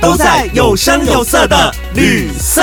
[0.00, 2.62] 都在有声有色的旅色。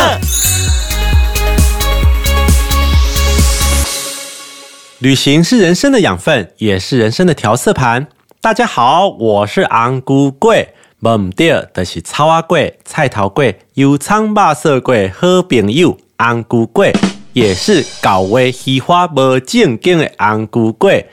[5.00, 8.08] 旅行是人生的养分，也是人生的调色盘。
[8.40, 16.94] 大家好，我是昂姑贵，梦掉的是草阿贵、菜头贵、油葱巴色贵好朋友昂姑贵，
[17.34, 21.10] 也是搞为喜花无正经的昂姑贵，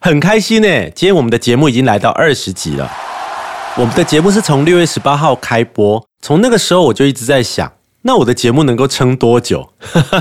[0.00, 0.68] 很开心呢。
[0.90, 2.90] 今天我们的节目已经来到二十集了。
[3.76, 9.70] 我们的节目是从六月十八号开播，从那个时候我就一直在想，那我的节目能够撑多久？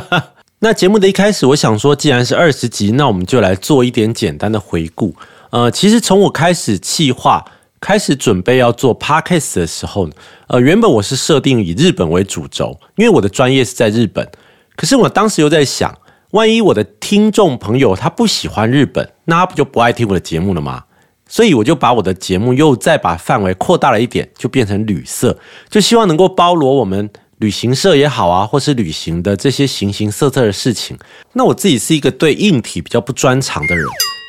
[0.59, 5.15] 那节目的一开始，我想说，既然是二十集，那我们就来做一点简单的回顾。
[5.49, 7.43] 呃，其实从我开始计划、
[7.81, 10.13] 开始准备要做 podcast 的时候呢，
[10.47, 14.29] 呃，原本我是设定以日本为主轴，因为我的专业是在日本。
[14.75, 15.97] 可是我当时又在想，
[16.31, 20.83] 万一我的听众朋友他不喜欢日本，那他不就不爱听我的节目了吗？
[21.29, 25.37] 所以我就把我的节目又再把范围扩大了一点，就变成旅社，
[25.69, 27.09] 就希望能够包罗我们。
[27.39, 30.97] 旅行社也好啊，或是旅行的这些形形色色的事情，
[31.31, 33.85] 那我自己是一个对硬体比较不专长的人，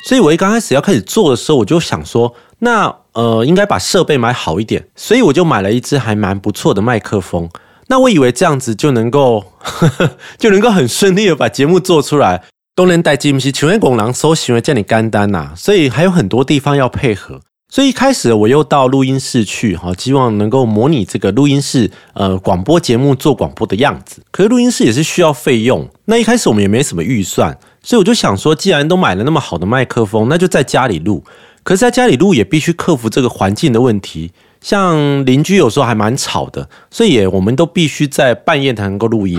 [0.06, 7.50] 所以我一刚开始要开始做的时候，我就想说，那呃，应该把设备买好一点，所以我就买了一支还蛮不错的麦克风。
[7.88, 9.44] 那我以为这样子就能够
[10.38, 13.52] 就能够很顺利的把节目做出来，都能带进去。
[13.52, 17.40] 请问拱廊搜行为叫你干单呐，所以还有很多地方要配合。
[17.72, 24.22] 所以一开始我又到录音室去，哈，希望能够模拟这个录音室，呃，广播节目做广播的样子。
[24.32, 31.22] 可是录音室也是需要费用，那一开始我们也没什么预算，所以我就想说，既然都买了那么好的麦克风，那就在家里录。
[31.62, 34.32] 可是在家里录也必须克服这个环境的问题。
[34.60, 39.38] 像邻居有时候还蛮吵的，所以也我们都必须在半夜才能够录音。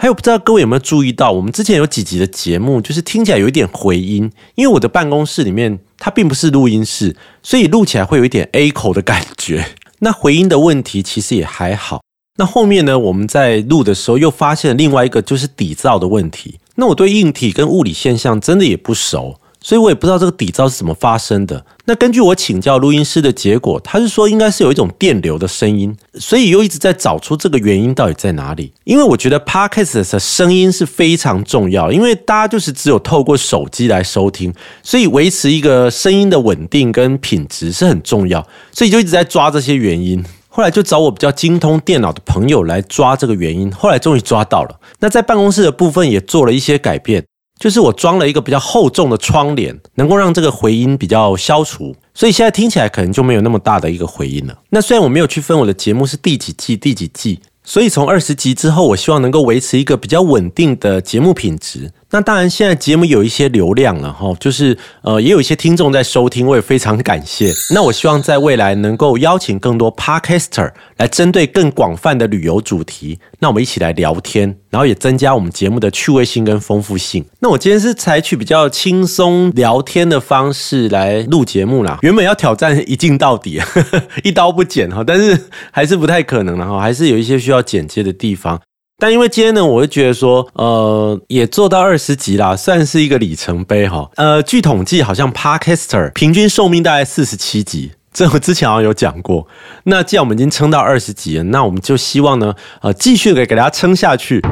[0.00, 9.64] 还有不知道各位有没有注意到，我们之前有几集的节目，就是听起来有一点回音，因为我的办公室里面它并不是录音室，所以录起来会有一点 A 口的感觉。
[10.00, 12.02] 那回音的问题其实也还好。
[12.36, 16.60] 那后面呢，我们在录的时候又发现了另外一个就是底噪的问题。
[16.76, 19.40] 那我对硬体跟物理现象真的也不熟。
[19.68, 21.62] 所以我也不知道这个底噪是怎么发生的。
[21.84, 28.72] 那根据我请教录音师的结果，他是说应该是有一种电流的声音，所以又一直在找出这个原因到底在哪里。
[28.84, 38.46] 因为我觉得 podcast 的声音是非常重要，因为大家就是只有透过手机来收听，所以维持一个声音的稳定跟品质是很重要。
[38.72, 40.24] 所以就一直在抓这些原因。
[40.48, 44.80] 后来就找我比较精通电脑的朋友来抓这个原因，后来终于抓到了。
[45.00, 47.22] 那在办公室的部分也做了一些改变。
[47.58, 54.56] 就是我装了一个比较厚重的窗帘，能够让这个回音比较消除，所以现在听起来可能就没有那么大的一个回音了。
[54.70, 61.92] 那虽然我没有区分我的节目是第几季第几季，所以从二十集之后，我希望能够维持一个比较稳定的节目品质。
[62.10, 67.52] 那当然，现在节目有一些流量了哈，就是呃，也有一些听众在收听，我也非常感谢。
[67.74, 77.22] 那我希望在未来能够邀请更多 podcaster 来针对更广泛的旅游主题，那我们一起来聊天，然后也增加我们节目的趣味性跟丰富性。
[77.40, 83.60] 那我今天是采取比较轻松聊天的方式来录节目啦，原本要挑战一镜到底，
[84.24, 85.38] 一刀不剪哈，但是
[85.70, 88.58] 还是不太可能了哈，还是有一些需要剪接的地方。
[89.00, 94.10] 但因为今天呢，我就觉得说，呃，也做到二十集啦，算是一个里程碑哈。
[94.16, 99.46] 呃，据统计，好像 Podcaster 平均寿命大概四十七集，这我之前好像有讲过。
[99.84, 104.42] 那既然我们已经撑到二十集了，那我们就希望呢，呃，继续给给大家撑下去。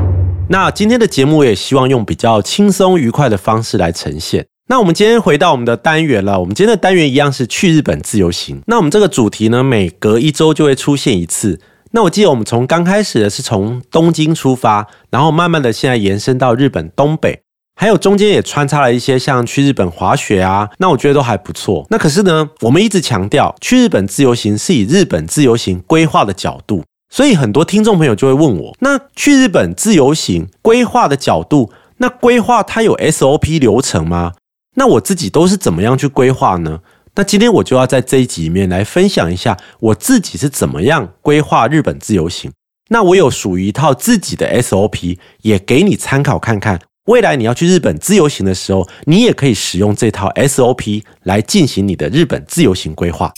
[0.49, 4.47] 那今天的节目，我也希望用比较轻松愉快的方式来呈现。
[4.69, 8.63] 那我们今天回到我们的单元了，我们今天的单元一样是去日本自由行。
[8.69, 11.59] 那我们这个主题呢，每隔一周就会出现一次。
[11.97, 17.41] 那我记得我们从刚开始的是从东京出发，然后慢慢的现在延伸到日本东北，
[17.75, 21.87] 还有中间也穿插了一些像去日本滑雪啊，那我觉得都还不错。
[21.89, 34.35] 那可是呢，我们一直强调去日本自由行是以日本自由行规划的角度，所以很多听众朋友就会问我，那去日本自由行规划的角度，那规划它有 SOP 流程吗？
[34.75, 36.81] 那我自己都是怎么样去规划呢？
[37.19, 42.53] 那今天我就要在这一集里面来分享一下我自己是怎么样规划日本自由行。
[42.91, 46.79] 那我有属于一套自己的 SOP，也给你参考看看。
[47.07, 53.33] 未来你要去日本自由行的时候，你也可以使用这套 SOP 来进行你的日本自由行规划。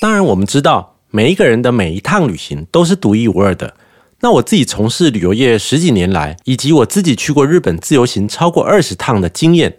[0.00, 3.74] 当然，我们知道每一个人的每一趟旅行都是独一无二的。
[4.20, 9.76] 那我自己从事旅游业十几年来，以及我自己去过日本自由行超过二十趟的经验，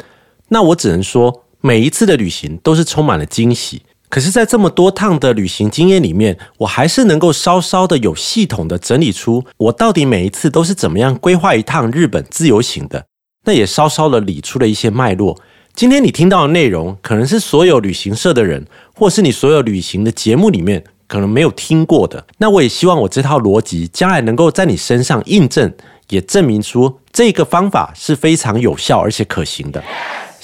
[0.49, 3.81] 那我只能说，每一次的旅行都是充满了惊喜。
[4.07, 13.03] 可是，在这么多趟的旅行经验里面，我还是能够稍稍的有系统的整理出我到底每一次都是怎么样规划一趟日本自由行的。
[13.45, 15.41] 那也稍稍的理出了一些脉络。
[15.73, 18.63] 今天你听到的内容，可能是所有旅行社的人，
[18.93, 20.83] 或是你所有旅行的节目里面。
[21.07, 25.71] 可能没有听过的，那我也希望我这套逻辑将来能够在你身上印证，
[26.09, 29.83] 也证明出这个方法是非常有效而且可行的。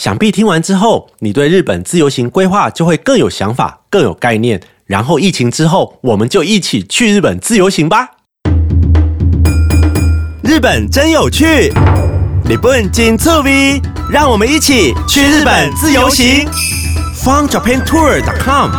[0.02, 4.60] 想必听完之后，你对日本自由行规划就会更有想法、更有概念。
[4.88, 8.10] 然后疫情之后，我们就一起去日本自由行吧！
[10.44, 11.72] 日本真有趣，
[12.50, 13.80] 日本真趣味，
[14.12, 16.48] 让我们一起去日本自由行。
[17.24, 18.72] FunJapanTour.com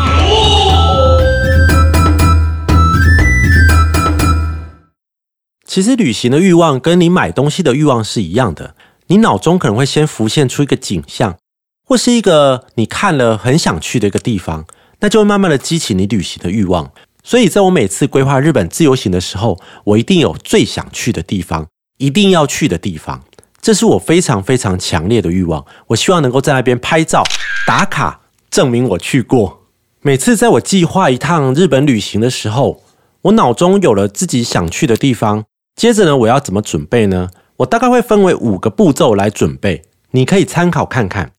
[5.65, 8.75] 其实旅行的欲望跟你买东西的欲望是一样的，
[9.09, 11.37] 你脑中可能会先浮现出一个景象，
[11.85, 14.65] 或是一个你看了很想去的一个地方，
[15.01, 16.91] 那就会慢慢的激起你旅行的欲望。
[17.25, 21.67] 所以在我每次规划日本自由行的时候，我一定有最想去的地方，
[21.99, 23.23] 一定要去的地方，
[23.61, 25.65] 这是我非常非常强烈的欲望。
[25.89, 27.23] 我希望能够在那边拍照
[27.67, 29.61] 打卡，证明我去过。
[30.01, 32.83] 每次在我计划一趟日本旅行的时候，
[33.23, 35.45] 我脑中有了自己想去的地方。
[35.77, 37.31] 接着呢，我要怎么准备呢？
[37.63, 41.33] 我大概会分为五个步骤来准备，你可以参考看看。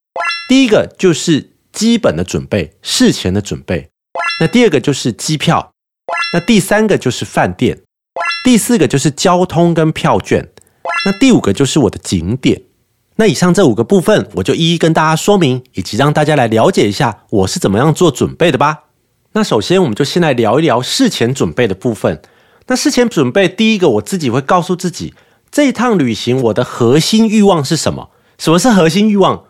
[0.48, 3.90] 第一个就是基本的准备，事前的准备。
[4.40, 5.72] 那第二个就是机票。
[6.34, 7.82] 那第三个就是饭店。
[8.46, 10.50] 第四个就是交通跟票券。
[11.06, 12.62] 那第五个就是我的景点。
[13.18, 18.86] 那以上这五个部分，我就一一跟大家说明，以及让大家来了解一下我是怎么样做准备的吧。
[19.34, 22.22] 那首先，我们就先来聊一聊事前准备的部分。
[22.68, 25.14] 那事前准备，第一个我自己会告诉自己，
[25.54, 28.10] 这一趟旅行我的核心欲望是什么？
[28.40, 29.44] 什么是核心欲望？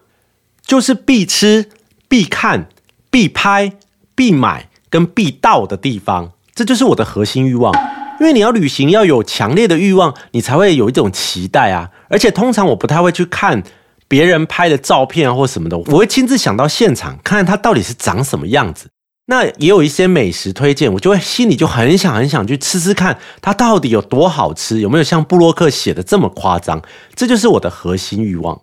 [0.61, 1.69] 就是必吃、
[2.09, 2.67] 必看、
[3.09, 3.71] 必拍、
[4.13, 7.73] 必买跟必到的地方，这就是我的核心欲望。
[8.19, 11.89] 因为你要旅行，要有强烈的欲望，你才会有一种期待啊。
[12.09, 13.63] 而且通常我不太会去看
[14.09, 18.89] 别人拍的照片或什么的，我会亲自想到现场，看看它到底是长什么样子。
[19.25, 26.81] 那也有一些美食推荐，我就会心里就很想很想去吃吃看，它到底有多好吃，有没有像布洛克写的这么夸张？
[27.15, 28.61] 这就是我的核心欲望。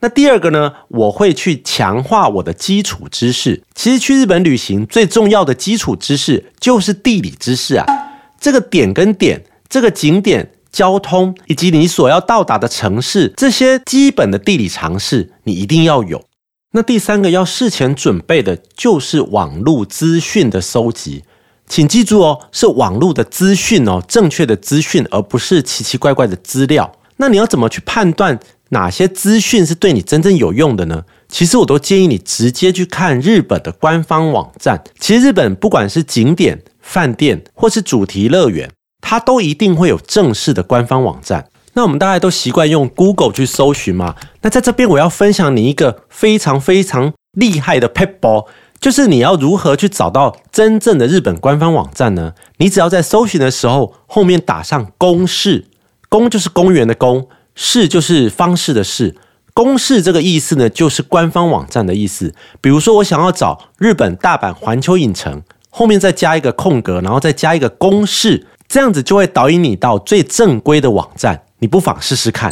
[0.00, 3.62] 那第二个呢，我会去强化我的基础知识。
[3.74, 7.86] 其实去日本旅行最重要的基础知识就是地理知识啊，
[8.38, 16.22] 这个点跟点，这个景点、交通以及你所要到达的城市，这些基本的地理常识，你一定要有。
[16.76, 21.22] 那第三个要事前准备的就是网络资讯的收集，
[21.68, 26.92] 请记住哦，是网络的资讯哦，正确的资讯，而不是奇奇怪怪的资料。
[27.18, 28.36] 那你要怎么去判断
[28.70, 31.04] 哪些资讯是对你真正有用的呢？
[31.28, 34.82] 其实我都建议你直接去看日本的官方网站。
[34.98, 38.68] 其实日本不管是景点、饭店或是主题乐园，
[39.00, 41.46] 它都一定会有正式的官方网站。
[41.74, 44.14] 那我们大家都习惯用 Google 去搜寻嘛？
[44.42, 48.46] 那在这边我要分享你一个非常非常厉害的 p a p e
[48.80, 52.34] 就是你要如何去找到真正的日本官方网站呢？
[52.58, 55.66] 你只要在搜寻的时候后面打上公式，
[56.08, 59.16] 公就是公园的公，式就是方式的式，
[59.54, 62.34] 公式这个意思呢就是官方网站的意思。
[62.60, 71.43] 比如说我想要找日本大阪环球影城，后面再加一个空格，然后再加一个公式，这样子就会导引你到最正规的网站。
[71.64, 72.50] 你不妨试试看。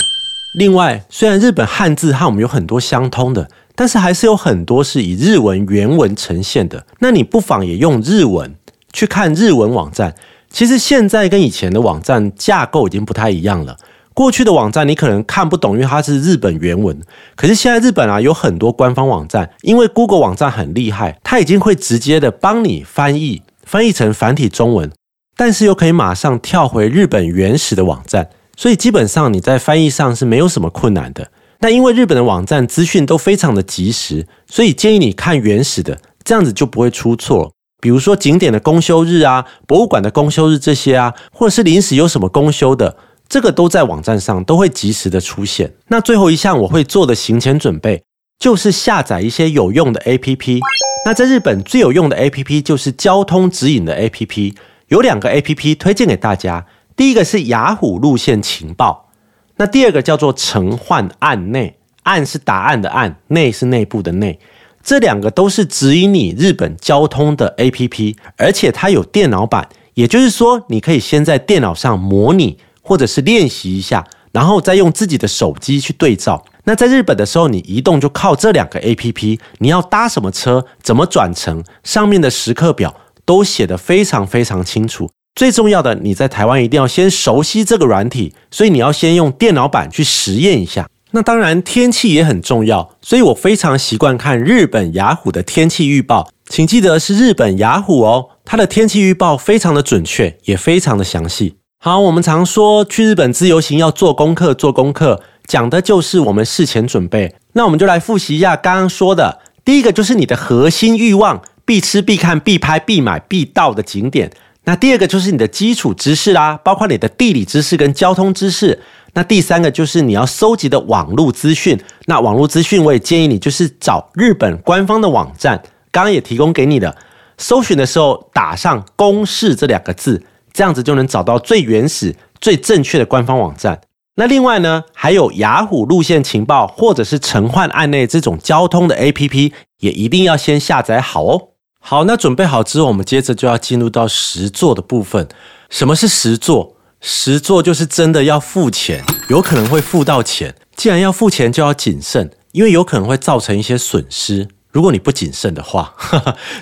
[0.54, 6.86] 另外，虽然日本汉字和我们有很多相通的，但是还是有很多是以日文原文呈现的。
[7.00, 8.54] 那你不妨也用日文
[8.90, 10.14] 去看日文网站。
[10.48, 13.76] 其实现在跟以前的网站架构已经不太一样了。
[14.14, 16.98] 过去的网站你可能看不懂，因为它是日本原文。
[17.36, 24.90] 可是现在日本啊有很多官方网站，因为 Google 网站很厉害，它已经会直接的帮你翻译，翻译成繁体中文，
[25.36, 28.30] 但是又可以马上跳回日本原始的网站。
[28.56, 31.30] 所以基本上你在翻译上是没有什么困难的。
[31.60, 37.52] 那因为日本的网站资讯都非常的及时，所以建议你看原始的，这样子就不会出错。
[37.80, 42.96] 比如说景点的公休日啊，博物馆的公休日这些啊，或者是临时有什么公休的，
[43.28, 45.72] 这个都在网站上都会及时的出现。
[45.88, 48.02] 那最后一项我会做的行前准备，
[48.38, 50.60] 就是下载一些有用的 APP。
[51.04, 54.54] 那在日本最有用的 APP 就是交通指引的 APP，
[54.88, 56.66] 有两个 APP 推荐给大家。
[57.02, 59.10] 第一个是雅虎路线情报，
[59.56, 64.38] 那第二个叫做陈焕案内，案是答案的案，内是内部的内。
[64.84, 76.44] 这两个都是指引你日本交通的 APP，而且它有电脑版，也就是说，你可以先在电脑上模拟或者是练习一下，然后再用自己的手机去对照。
[76.62, 82.94] 那在日本的时候，你移动就靠这两个 APP，你要搭什么车，怎么转乘，上面的时刻表
[83.24, 85.10] 都写得非常非常清楚。
[85.34, 90.86] 最重要的，你在台湾一定要先熟悉这个软体，所以你要先用电脑版去实验一下。
[91.12, 96.30] 那当然，天气也很重要，所以我非常习惯看日本雅虎的天气预报。
[96.48, 101.56] 请记得是日本雅虎哦，它的天气预报非常的准确，也非常的详细。
[101.78, 105.22] 好，我们常说去日本自由行要做功课，做功课。
[105.46, 109.40] 讲的就是我们事前准备，那我们就来复习一下刚刚说的。
[109.64, 114.30] 第一个就是你的核心欲望，必吃、必看、必拍、必买、必到的景点。
[114.64, 118.80] 那第二个就是你的基础知识啦，包括你的地理知识跟交通知识。
[119.14, 121.78] 那第三个就是你要搜集的网络资讯。
[122.06, 126.96] 那网络资讯我也建议你就是找日本官方的网站，刚刚也提供给你的。
[127.38, 133.80] 搜寻的时候打上“公式”这两个字，这样子就能找到最原始、最正确的官方网站。
[134.14, 141.48] 那另外呢，还有雅虎路线情报或者是陈焕案内这种交通的 APP，也一定要先下载好哦。
[141.84, 145.28] 好，那准备好之后，我们接着就要进入到实做的部分。
[145.68, 146.76] 什么是实做？
[147.00, 150.54] 实做就是真的要付钱，有可能会付到钱。
[150.76, 154.46] 既然要付钱，就要谨慎，因为有可能会造成一些损失。
[154.70, 155.92] 如果你不谨慎的话，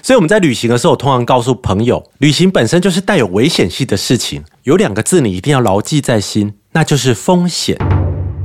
[0.03, 4.43] 所以我们在旅行的时候，通常告诉朋友，旅行本身就是带有危险性的事情。
[4.62, 6.55] 有两个字你一定要牢记在心。
[6.73, 7.77] 那就是风险。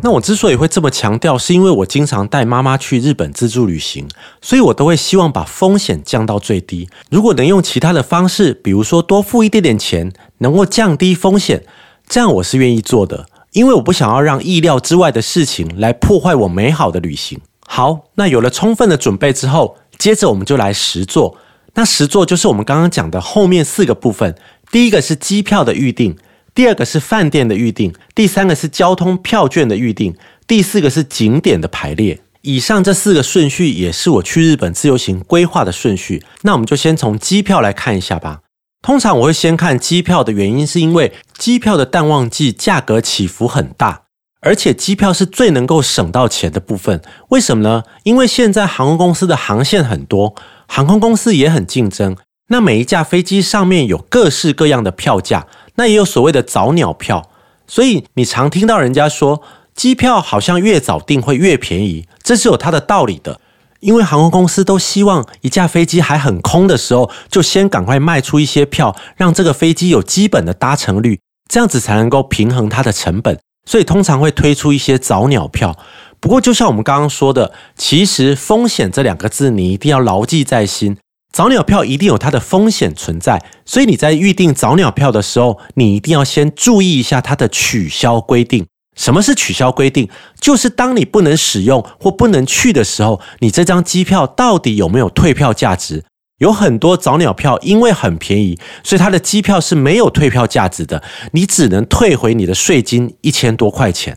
[0.05, 4.07] 那我之所以会这么强调，是因为我经常带妈妈去日本自助旅行，
[4.39, 6.87] 所以我都会希望把风险降到最低。
[7.09, 11.63] 如果能用其他的方式，比如说多付一点点钱，能够降低风险，
[12.07, 17.41] 这样我是愿意做的，因为我不想要让意料之外的事情来破坏我美好的旅行。
[17.65, 21.35] 好，那有了充分的准备之后，接着我们就来实做。
[21.73, 24.35] 那实做就是我们刚刚讲的后面四个部分，
[24.69, 26.15] 第一个是机票的预定。
[26.55, 30.15] 第二个是饭店的预定，第三个是交通票券的预定，
[30.47, 32.21] 第四个是景点的排列。
[32.43, 36.23] 以上这四个顺序也是我去日本自由行规划的顺序。
[36.43, 38.39] 那我们就先从机票来看一下吧。
[38.81, 44.03] 通常我会先看机票的原因，是因为机票的淡旺季价格起伏很大，
[44.39, 47.01] 而且机票是最能够省到钱的部分。
[47.29, 47.83] 为什么呢？
[48.03, 50.33] 因为现在航空公司的航线很多，
[50.67, 52.15] 航空公司也很竞争。
[52.47, 55.47] 那每一架飞机上面有各式各样的票价。
[55.75, 57.29] 那也有所谓的早鸟票，
[57.67, 59.41] 所以你常听到人家说，
[59.73, 63.39] 机票好像越早订会越便宜，这是有它的道理的。
[63.81, 73.37] 因为航空公司都希望一架飞机还很空的时候，就先赶快卖出一些票，让这个飞机有基本的搭乘率，这样子才能够平衡它的成本。
[73.67, 75.77] 所以通常会推出一些早鸟票。
[76.19, 80.97] 不过就像我们刚刚说的，其实风险这两个字你一定要牢记在心。
[81.35, 88.65] 早鸟票一定有它的风险存在，所以你在预定早鸟票的时候，你一定要先注意一下它的取消规定。
[88.95, 90.07] 什么是取消规定？
[90.39, 96.05] 就是当你不能使用或不能去的时候，你这张机票到底有没有退票价值？
[96.37, 104.15] 有很多早鸟票因为很便宜，所以它的机票是没有退票价值的，你只能退回你的税金一千多块钱，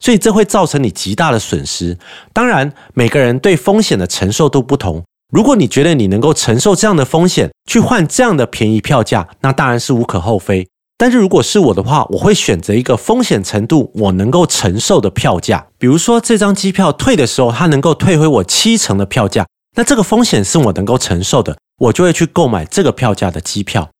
[0.00, 1.96] 所以这会造成你极大的损失。
[2.32, 5.04] 当然，每个人对风险的承受度不同。
[5.32, 10.68] 如果你觉得你能够承受这样的风险去换这样的便宜票价，那当然是无可厚非。
[10.96, 15.66] 但是如果是我的话，我会选择一个风险程度我能够承受的票价。
[15.78, 23.90] 比如说这张机票退的时候，它能够退回我七成的票价，那这个风险是我能够承受的，我就会去购买这个票价的机票。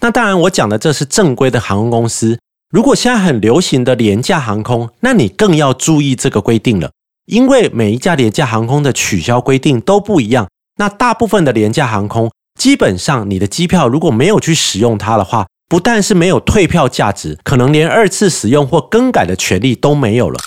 [0.00, 2.38] 那当然，我讲的这是正规的航空公司。
[2.70, 6.90] 如果现在很流行的廉价航空，那你更要注意这个规定了，
[7.26, 10.46] 因为每一家廉价航空的取消规定都不一样。
[10.76, 20.38] 那大部分的廉价航空，基本上你的机票如果没有去使用它的话，不但是没有退票价值，可能连二次使用或更改的权利都没有了。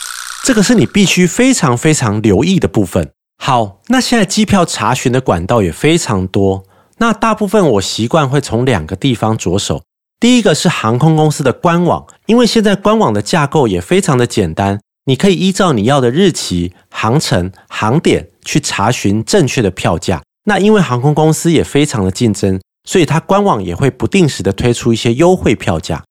[0.43, 3.11] 这个是你必须非常非常留意的部分。
[3.43, 6.63] 好，那现在机票查询的管道也非常多，
[6.97, 9.81] 那大部分我习惯会从两个地方着手。
[10.19, 14.79] 第一个是航空公司的官网，因为现在官网的架构也非常的简单。
[15.07, 20.21] 你可以依照你要的日期、航程、航点去查询正确的票价。
[20.43, 26.03] 那因为航空公司也非常的竞争，所以它官网也会不定时的推出一些优惠票价。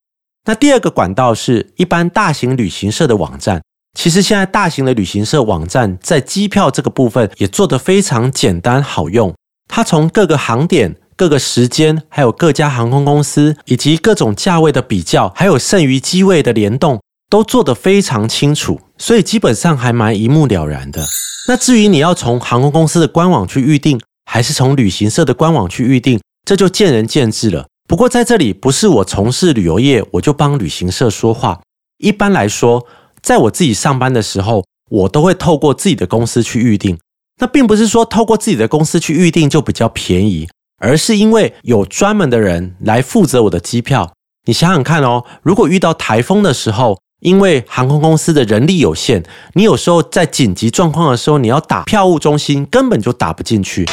[0.47, 3.63] 那第二个管道是一般大型旅行社的网站。
[3.99, 9.35] 其实现在大型的旅行社网站在机票这个部分也做得非常简单好用。
[9.69, 17.01] 它从各个航点、各个时间，还有各家航空公司以及各种价位的比较，还有剩余机位的联动。
[17.29, 21.05] 都做得非常清楚，所以基本上还蛮一目了然的。
[21.49, 27.67] 那至于你要从航空公司的官网去预定，还是从旅行社的官网去预定，这就见仁见智了。
[27.89, 31.61] 不过在这里，不是我从事旅游业，我就帮旅行社说话。
[31.99, 32.85] 一般来说，
[33.23, 36.99] 在我自己上班的时候，我都会透过自己的公司去预定。
[37.41, 44.15] 那并不是说透过自己的公司去预定就比较便宜，而是因为有专门的人来负责我的机票。
[44.47, 49.23] 你想想看哦，如果遇到台风的时候，因为航空公司的人力有限，
[49.55, 53.87] 你有时候在紧急状况的时候，你要打票务中心根本就打不进去。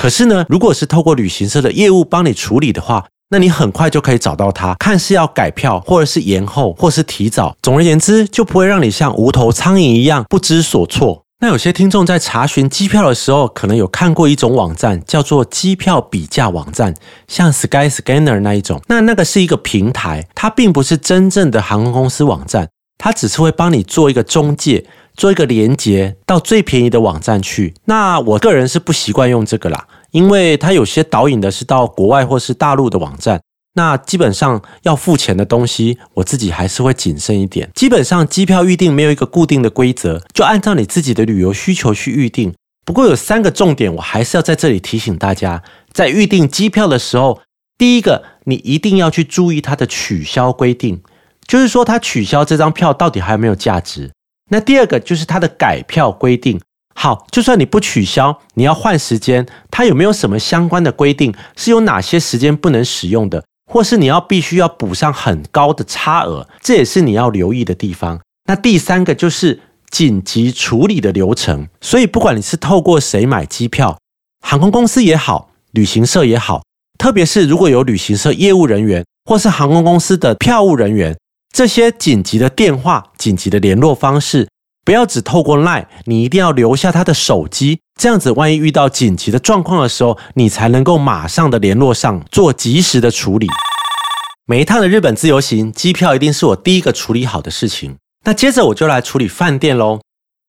[0.00, 7.54] 可是呢，如果是透过旅行社的业务帮你处理的话，那你很快就可以找到他，看是要改票，或者是延后，或是提早。
[7.60, 11.24] 总而言之，就不会让你像无头苍蝇一样不知所措。
[11.40, 16.92] 那有些听众在查询机票的时候，可能有看过一种网站，叫做机票比价网站，
[17.28, 18.82] 像 Sky Scanner 那一种。
[18.88, 22.68] 那那个是一个平台，它并不是真正的航空公司网站，
[22.98, 27.72] 它只是会帮你做一个中介，做一个连接到最便宜的网站去。
[27.84, 29.86] 那我个人是不习惯用这个啦。
[30.10, 33.40] 因为它有些导引的是到国外或是大陆的网站，
[33.78, 37.70] 那基本上要付钱的东西，我自己还是会谨慎一点。
[37.76, 42.52] 基本上机票预订没有一个固定的规则，就按照你自己的旅游需求去预订。
[42.84, 47.40] 不过有三个重点，我还是要在这里提醒大家：在预订机票的时候，
[47.78, 51.00] 第一个，你一定要去注意它的取消规定，
[51.46, 54.10] 就是说它取消这张票到底还有没有价值。
[54.50, 56.60] 那第二个就是它的改票规定。
[56.96, 61.32] 好，就算你不取消，你要换时间，它有没有什么相关的规定？
[61.54, 66.48] 是有哪些时间不能使用的，或是你要必须要补上很高的差额？
[66.62, 68.18] 这也是你要留意的地方。
[68.46, 69.60] 那第三个就是
[69.90, 71.68] 紧急处理的流程。
[71.82, 73.98] 所以不管你是透过谁买机票，
[74.40, 76.62] 航空公司也好，旅行社也好，
[76.98, 81.18] 特别是如果有旅行社业务人员或是航空公司的票务人员，
[81.54, 84.48] 这些紧急的电话、紧急的联络方式。
[84.88, 93.46] 不要只透过 Line，你一定要留下他的手机，这样子万一遇到紧急的状况的时候，你才能够马上的联络上，做及时的处理。
[94.46, 97.96] 每一趟的日本自由行，机票一定是我第一个处理好的事情。
[98.24, 100.00] 那接着我就来处理饭店喽。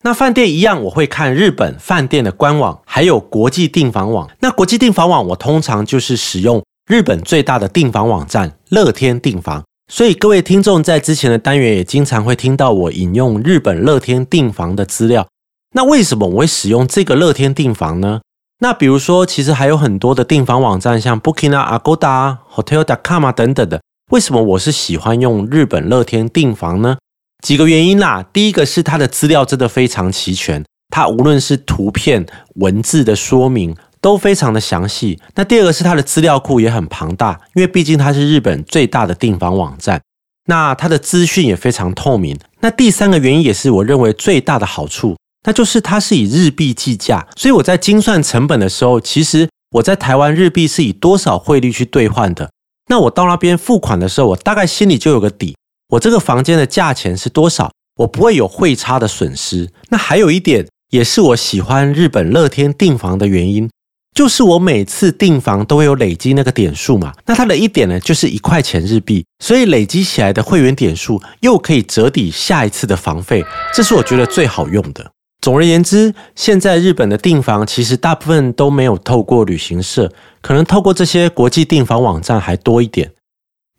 [0.05, 4.29] 那饭店一样，我会看日本饭店的官网，还有国际订房网。
[4.39, 9.65] 那国际订房网，我通常就是使用日本最大的订房网站乐天订房。
[9.91, 15.27] 所以各位听众在之前的单元也经常会听到我引用日本乐天订房的资料。
[15.73, 18.21] 那为什么我会使用这个乐天订房呢？
[18.59, 23.81] 那比如说，其实还有很多的订房网站，像 Booking 啊、Agoda、Hotel.com 啊等等的。
[24.11, 26.97] 为什么我是喜欢用日本乐天订房呢？
[27.43, 28.23] 几个原因啦。
[28.31, 33.75] 第一个是它的资料真的非常齐全，它无论是图片、文字的说明。
[34.01, 35.19] 都非常的详细。
[35.35, 40.01] 那第二个是它的资料库也很庞大，因为毕竟它是日本最大的订房网站，
[40.47, 42.37] 那它的资讯也非常透明。
[42.61, 52.49] 那第三个原因也是我认为最大的好处，那就是它是以日币计价，所以我在精算成本的时候，其实我在台湾日币是以多少汇率去兑换的。
[52.87, 55.55] 那我到那边付款的时候，我大概心里就有个底，
[55.89, 59.69] 我这个房间的价钱是多少，我不会有汇差的损失。
[59.89, 63.69] 那还有一点，也是我喜欢日本乐天订房的原因。
[64.15, 73.43] 就是我每次订房都会有累积那个点数嘛，那它的一点呢就是一块钱日币，所以累积起来的会员点数又可以折抵下一次的房费，
[73.73, 75.11] 这是我觉得最好用的。
[75.41, 83.11] 总而言之，现在日本的订房其实大部分都没有透过旅行社，可能透过这些国际订房网站还多一点。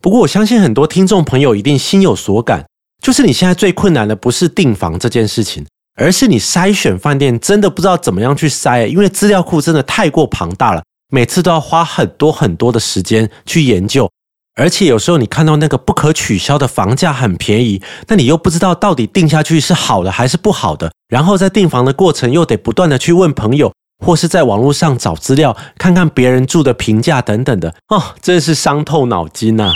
[0.01, 2.65] 不过我相信很多听众朋友一定心有所感，
[2.99, 5.63] 就是你现在最困难的不是订房这件事情。
[5.95, 14.09] 而是你筛选饭店真的不知道怎么样去筛，因为资料库真的太过庞大了，每次都要花很多很多的时间去研究，
[14.55, 23.73] 而且有时候你看到那个不可取消的房价很便宜，那你又不知道到底定下去是好的还是不好的，然后在订房的过程又得不断的去问朋友，
[24.03, 29.71] 或是在网络上找资料，看看别人住的评价等等的， 哦，真是伤透脑筋呐！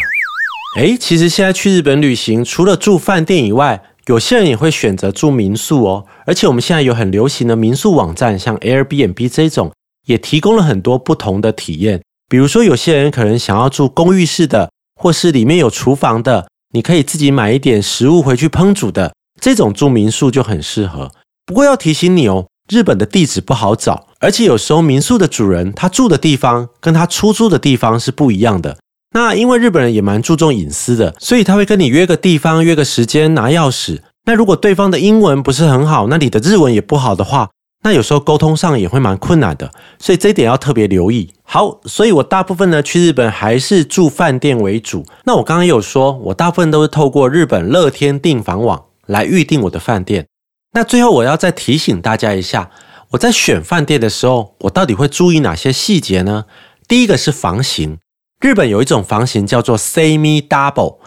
[0.78, 9.72] 哎，其实现在去日本旅行，除了住饭店以外，有些人也会选择住民宿哦，而且我们现在有很流行的民宿网站，像 Airbnb 这种，
[10.06, 12.02] 也提供了很多不同的体验。
[12.30, 21.12] 比如说，有些人可能想要住公寓式的，或是里面有厨房的，你可以自己买一点食物回去烹煮的，这种住民宿就很适合。
[21.46, 28.78] 不过要提醒你哦，日本的地址不好找，而且有时候民宿的主人他住的地方跟他出租的地方是不一样的。
[29.15, 34.01] 那因为日本人也蛮注重隐私的，所以他会跟你约个地方、约个时间拿钥匙。
[34.25, 37.49] 那如果对方的英文不是很好，那你的日文也不好的话，
[37.86, 41.34] 那有时候沟通上也会蛮困难的，所以这一点要特别留意。
[41.43, 45.06] 好，所以我大部分呢去日本还是住饭店为主。
[45.23, 50.28] 那我刚刚有说，我大部分都是透过日本乐天订房网来预定我的饭店。
[50.73, 52.69] 那最后我要再提醒大家一下，
[53.12, 56.43] 我在选饭店的时候，我到底会注意哪些细节呢？
[56.86, 57.97] 第一个是房型，
[58.41, 60.98] 日本有一种房型叫做 semi double。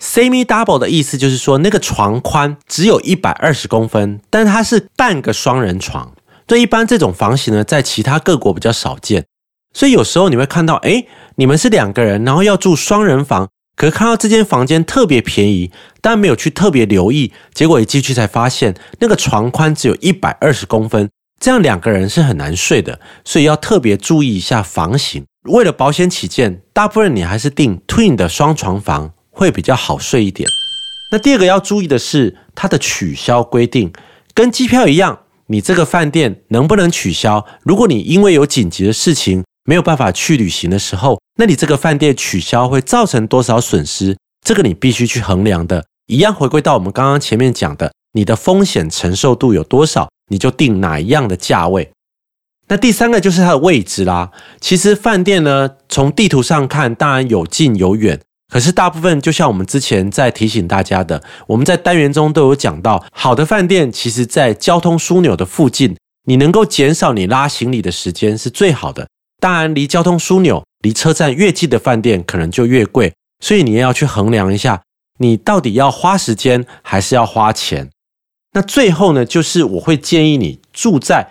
[0.00, 6.12] semi double 的意思就是说，那个床宽只有一百二十公分，但它是半个双人床。
[6.46, 9.24] 对，一般这种房型呢，在其他各国比较少见。
[9.72, 21.08] 所以有时候你会看到，哎，你们是两个人，然后要住双人房，可是看到这间房间特别便宜，但没有去特别留意，结果一进去才发现，那个床宽只有一百二十公分，
[21.40, 23.00] 这样两个人是很难睡的。
[23.24, 25.24] 所以要特别注意一下房型。
[25.50, 29.12] 为了保险起见，大部分你还是订 twin 的双床房。
[29.36, 30.48] 会比较好睡一点。
[31.10, 33.92] 那第二个要注意的是，它的取消规定
[34.32, 37.44] 跟机票一样，你这个饭店能不能取消？
[37.64, 44.16] 如果你因为有紧急的事情没有办法去旅行的时候，那你这个饭店取消会造成多少损失？
[44.46, 45.84] 这个你必须去衡量的。
[46.06, 51.90] 一样回归到我们刚刚前面讲的，你的风险承受度有多少，你就定哪一样的价位。
[52.68, 54.30] 那第三个就是它的位置啦。
[54.60, 58.20] 其实饭店呢，从地图上看，当然有近有远。
[58.52, 65.96] 可是大部分就像我们之前在提醒大家的，我们在单元中都有讲到，好的饭店其实在交通枢纽的附近，
[66.26, 69.08] 你能够减少你拉行李的时间是最好的。
[69.40, 74.82] 当然，离交通枢纽、离车站越近的饭店可能就越贵，所以你也要去衡量一下，
[75.18, 77.90] 你到底要花时间还是要花钱。
[78.52, 81.28] 那最后呢，就是我会建议你住在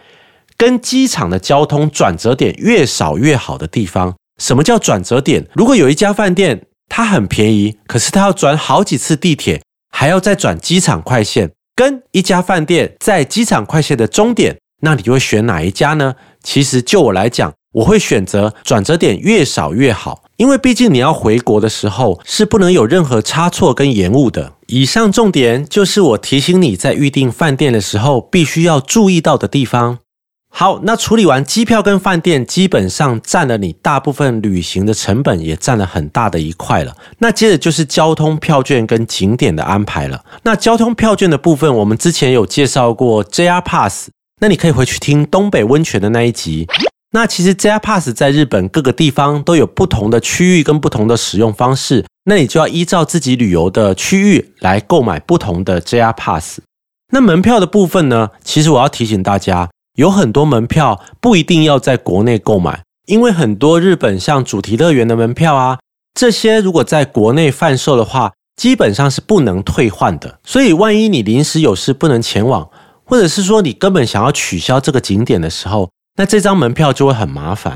[0.58, 4.16] 跟机场的交通转折点越少越好的地方。
[4.42, 5.46] 什么叫转折点？
[5.54, 9.62] 如果有一家饭店，它很便宜，可是它要转好几次地铁，
[9.92, 11.52] 还要再转机场快线。
[11.76, 16.16] 跟一家饭店在机场快线的终点，那你会选哪一家呢？
[16.44, 24.54] 其实就我来讲，我会选择转折点越少越好，因为毕竟你要回国的时候是不能有任何差错跟延误的。
[24.68, 30.00] 以上重点就是我提醒你在预订饭店的时候必须要注意到的地方。
[30.56, 36.96] 好，那处理完机票跟饭店，基本上占了你大部分旅行的成本，也占了很大的一块了。
[37.18, 40.24] 那接着就是交通票券跟景点的安排了。
[40.44, 44.10] 那交通票券的部分，我们之前有介绍过 JR Pass，
[44.42, 46.68] 那你可以回去听东北温泉的那一集。
[47.14, 56.60] 那其实 JR Pass 在日本各个地方都有不同的区域跟不同的使用方式，那你就要依照自己旅游的区域来购买不同的 JR Pass。
[57.12, 59.70] 那门票的部分呢，其实我要提醒大家。
[59.96, 65.78] 有很多门票不一定要在国内购买，因为很多日本像主题乐园的门票啊，
[66.16, 70.40] 这些如果在国内贩售的话，基本上是不能退换的。
[70.44, 72.68] 所以，万一你临时有事不能前往，
[73.04, 77.76] 或者是说你根本想要取消这个景点的时候，那这张门票就会很麻烦。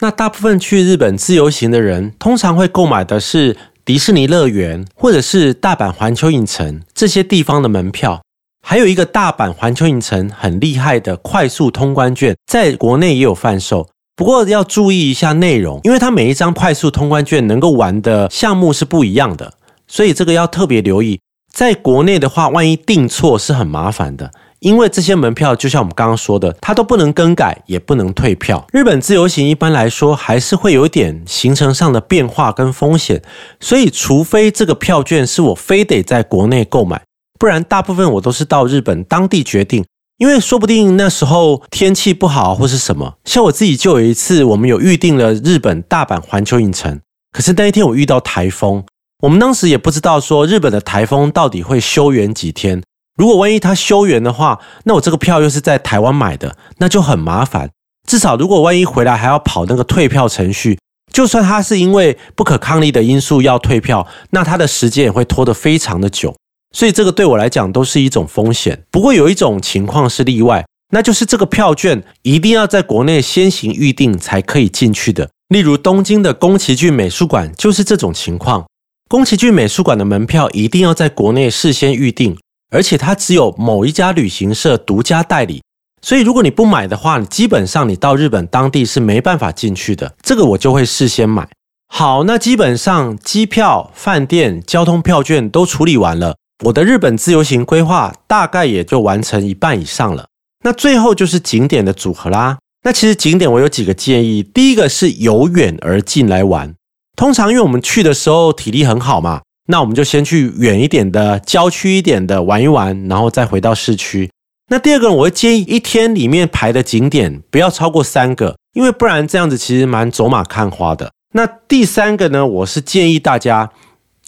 [0.00, 8.22] 那大部分去日本自由行的人，通常会购买的是迪士尼乐园或者是大阪环球影城这些地方的门票。
[8.62, 19.54] 还有一个大阪环球影城很厉害的快速通关券，在国内也有贩售，不过要注意一下内容，因为它每一张快速通关券能够玩的项目是不一样的，
[19.86, 21.18] 所以这个要特别留意。
[21.50, 28.66] 在国内的话，万一订错是很麻烦的，因为这些门票就像我们刚刚说的，它都不能更改，也不能退票。
[28.70, 33.22] 日本自由行一般来说还是会有点行程上的变化跟风险，
[33.58, 37.00] 所以除非这个票券是我非得在国内购买。
[37.38, 39.84] 不然，大部分我都是到日本当地决定，
[40.18, 43.14] 因为说不定那时候天气不好或是什么。
[43.24, 48.84] 像我自己就有一次，我们有预定了日本大阪环球影城，可是那一天我遇到台风，
[49.22, 52.82] 我们当时也不知道说日本的台风到底会休园几天。
[53.16, 57.70] 如果万一它休园的话，那我这个票又是在台湾买的，那就很麻烦。
[58.08, 60.78] 至少如果万一回来还要跑那个退票程序，
[61.12, 66.34] 就算它是因为不可抗力的因素要退票，那它的时间也会拖得非常的久。
[66.70, 68.84] 所以这个对我来讲都是一种风险。
[68.90, 75.30] 不过有一种情况是例外，那就是这个票券一定要在国内先行预定才可以进去的。
[75.48, 78.66] 例如东京的宫崎骏美术馆就是这种情况。
[79.08, 82.36] 宫崎骏美术馆的门票一定要在国内事先预定，
[82.70, 85.62] 而且它只有某一家旅行社独家代理。
[86.02, 90.14] 所以如果你不买的话，你基本上你到日本当地是没办法进去的。
[90.22, 91.48] 这个我就会事先买
[91.88, 92.24] 好。
[92.24, 96.36] 那基本上机票、饭店、交通票券都处理完了。
[96.64, 100.26] 我的日本自由行规划大概也就完成一半以上了。
[100.64, 102.58] 那最后就是景点的组合啦。
[102.82, 106.74] 那其实景点我有几个建议，第一个是由远而近来玩。
[107.16, 114.30] 通常因为我们去的时候体力很好嘛，那我们就先去远一点的郊区一点的玩一玩，然后再回到市区。
[114.70, 121.10] 那第二个，我会建议一天里面排的景点不要超过三个，因为不然这样子其实蛮走马看花的。
[121.34, 123.70] 那第三个呢，我是建议大家，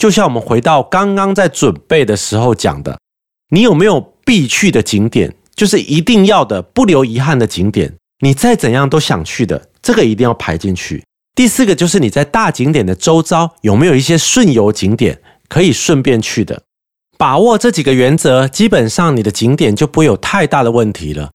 [0.01, 2.99] 就像我们回到刚刚在准备的时候讲的，
[3.51, 11.05] 你有没有必去的景点，就是一定要的、不留遗憾的景点，你再怎样都想去的，这个一定要排进去。
[11.35, 16.63] 第四个就是你在大景点的周遭有没有一些顺游景点可以顺便去的。
[17.19, 21.31] 把握这几个原则，基本上你的景点就不会有太大的问题了。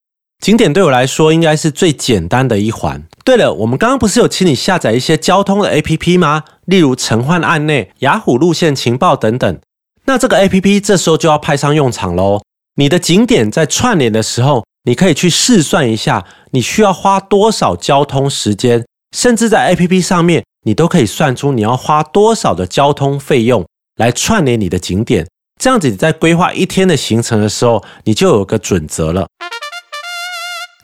[0.46, 3.02] 景点对我来说应该是最简单的一环。
[3.24, 6.44] 对了，我们刚刚不是有请你下载一些交通的 APP 吗？
[6.66, 9.60] 例如陈焕案内、雅虎路线情报等等。
[10.06, 12.44] 那这个 APP 这时候就要派上用场喽。
[12.76, 18.86] 你的景点在串联的时候，你可以去试算一下，你需要花多少交通时间，
[19.18, 25.26] 甚至在 APP 上面，你都可以算出你要花多少的交通费用来串联你的景点。
[25.60, 29.26] 这样子你在规划一天的行程的时候，你就有个准则了。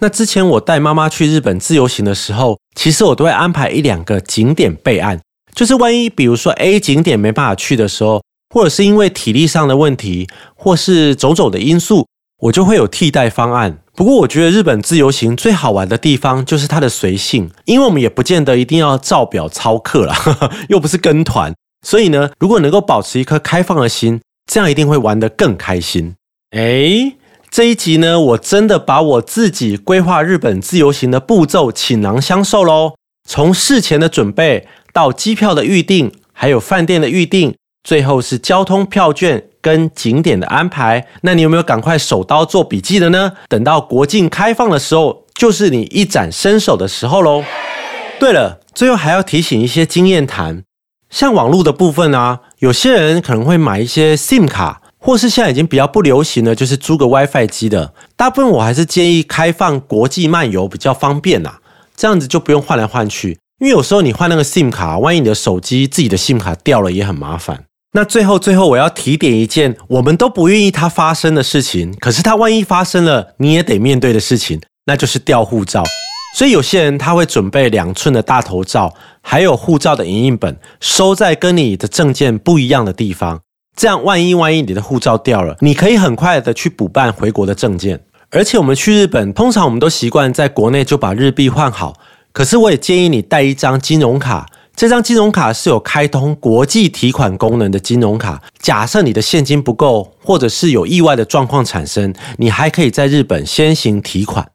[0.01, 5.21] 那之前我带妈妈去日本自由行的时候，其实我都会安排一两个景点备案，
[5.53, 12.07] 就是万一比如说 A 景点没办法去的时候，或者是因为体力上的问题，或是种种的因素，
[12.41, 13.77] 我就会有替代方案。
[13.93, 20.15] 不过我觉得日本自由行最好玩的地方就是它的随性，因为我们也不见得一定要照表操课了，
[20.69, 21.53] 又不是跟团，
[21.85, 24.19] 所以呢，如果能够保持一颗开放的心。
[24.51, 26.15] 这样一定会玩得更开心。
[26.49, 27.13] 哎，
[27.51, 32.93] 这一集呢，我真的把我自己规划日本自由行的步骤倾囊相授喽。
[33.27, 41.05] 从事前的准备到机票的预订，还有饭店的预订，最后是交通票券跟景点的安排。
[41.23, 43.33] 那你有没有赶快手刀做笔记的呢？
[43.49, 47.43] 等到国境开放的时候，就是你一展身手的时候喽。
[48.17, 50.63] 对了，最后还要提醒一些经验谈。
[51.09, 57.91] 像网络的部分啊，有些人可能会买一些 SIM 卡，或是现在已经比较不流行的，就是租个 WiFi 机的。
[58.15, 61.55] 大部分我还是建议开放国际漫游比较方便呐，
[61.97, 63.39] 这样子就不用换来换去。
[63.59, 67.63] 因为有时候你换那个 SIM 卡，万一你的手机自己的 SIM 卡掉了也很麻烦。
[67.93, 75.83] 那最后最后我要提点一件我们都不愿意它发生的事情，可是它万一发生了，你也得面对的事情，那就是掉护照。
[76.37, 83.41] 所以有些人他会准备两寸的大头照，还有护照的影印本，收在跟你的证件不一样的地方。
[83.75, 88.01] 这样万一万一你的护照掉了，你可以很快的去补办回国的证件。
[88.29, 91.95] 而且我们去日本，通常我们都习惯在国内就把日币换好。
[92.31, 98.41] 可是我也建议你带一张金融卡，这张金融卡是有开通国际提款功能的金融卡。
[98.59, 104.49] 假设你的现金不够，或者是有意外的状况产生，你还可以在日本先行提款。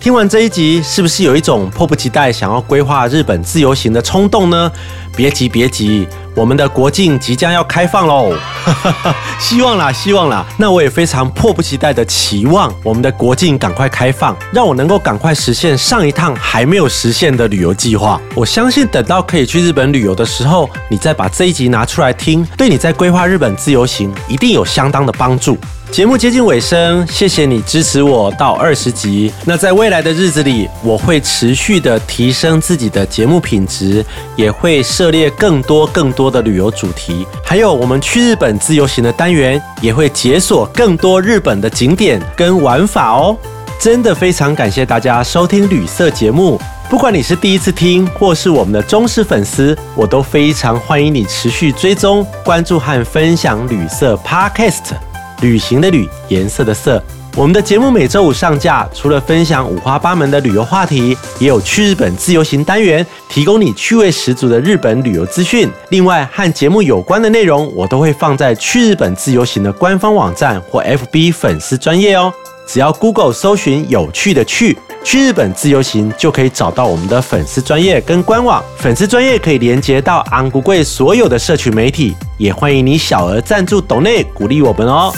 [0.00, 4.72] 听完这一集，是不是有一种迫不及待想要规划日本自由行的冲动呢？
[5.14, 8.32] 别急，别急，我们的国境即将要开放喽！
[8.64, 10.46] 哈 哈希望啦，希望啦。
[10.56, 18.18] 那我也非常迫不及待的期望我们的国境赶快开放，让我能够赶快实现上一趟还没有实现的旅游计划。
[18.34, 25.58] 我相信等到可以去日本旅游的时候，你再把这一集拿出来听，对你在规划日本自由行一定有相当的帮助。
[25.90, 29.32] 节目接近尾声，谢谢你支持我到二十集。
[29.44, 34.04] 那在未来的日子里，我会持续的提升自己的节目品质，
[34.36, 43.36] 也会涉猎更多更多的旅游主题，还有我们去日本自由行的单元，也会解锁更多日本的景点跟玩法哦。
[43.80, 46.56] 真的非常感谢大家收听旅色节目，
[46.88, 55.09] 不管你是第一次听，或是我们的忠实粉丝，我都非常欢迎你持续追踪、关注和分享旅色 Podcast。
[55.40, 57.02] 旅行的旅，颜色的色。
[57.36, 65.70] 我们的节目每周五上架，除了分享五花八门的旅游话题，也有去日本自由行单元，提供你趣味十足的日本旅游资讯。
[65.90, 72.32] 另外，和节目有关的内容，我都会放在去日本自由行的官方网站或 FB 粉丝专业哦。
[72.66, 74.76] 只要 Google 搜寻“有趣的去”。
[75.02, 85.12] 去日本自由行就可以找到我们的粉丝专业跟官网，粉丝专业可以连接到昂古贵所有的社群媒体，也欢迎你小额赞助抖内鼓励我们哦。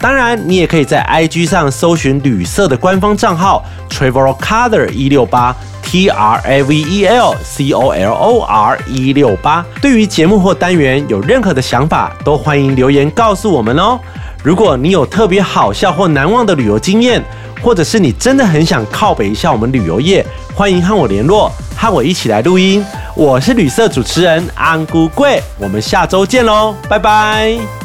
[0.00, 8.12] 当然，你也可以在 IG 上搜寻旅社的官方账号 Travel Color 一六八 T R A V E L C O L
[8.12, 9.64] O R 一六八。
[9.80, 13.98] 对于节目或单元有任何的想法，都欢迎留言告诉我们哦。
[14.44, 17.22] 如果你有特别好笑或难忘的旅游经验，
[17.62, 22.84] 或者是你真的很想靠北一下我们旅游业，欢迎和我联络，和我一起来录音。
[23.14, 27.77] 我是旅社主持人安姑桂，我们下周见喽，拜拜。